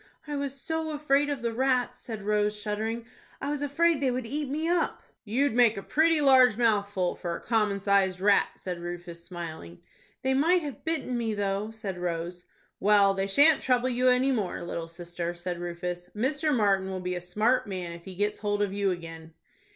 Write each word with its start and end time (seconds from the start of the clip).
"I 0.25 0.35
was 0.35 0.59
so 0.59 0.89
afraid 0.93 1.29
of 1.29 1.43
the 1.43 1.53
rats," 1.53 1.99
said 1.99 2.23
Rose, 2.23 2.59
shuddering. 2.59 3.05
"I 3.39 3.51
was 3.51 3.61
afraid 3.61 4.01
they 4.01 4.09
would 4.09 4.25
eat 4.25 4.49
me 4.49 4.67
up." 4.67 5.03
"You'd 5.25 5.53
make 5.53 5.77
a 5.77 5.83
pretty 5.83 6.21
large 6.21 6.57
mouthful 6.57 7.13
for 7.13 7.35
a 7.35 7.39
common 7.39 7.79
sized 7.79 8.19
rat," 8.19 8.47
said 8.57 8.79
Rufus, 8.79 9.23
smiling. 9.23 9.77
"They 10.23 10.33
might 10.33 10.63
have 10.63 10.83
bitten 10.83 11.15
me, 11.15 11.35
though," 11.35 11.69
said 11.69 11.99
Rose. 11.99 12.45
"Well, 12.79 13.13
they 13.13 13.27
shan't 13.27 13.61
trouble 13.61 13.89
you 13.89 14.07
any 14.09 14.31
more, 14.31 14.59
little 14.63 14.87
sister," 14.87 15.35
said 15.35 15.59
Rufus. 15.59 16.09
"Mr. 16.15 16.51
Martin 16.51 16.89
will 16.89 16.99
be 16.99 17.13
a 17.13 17.21
smart 17.21 17.67
man 17.67 17.91
if 17.91 18.03
he 18.03 18.15
gets 18.15 18.39
hold 18.39 18.63
of 18.63 18.73
you 18.73 18.89
again." 18.89 19.35